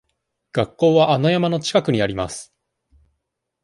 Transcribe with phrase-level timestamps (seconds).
[0.53, 2.51] 学校はあの山の近くにあります。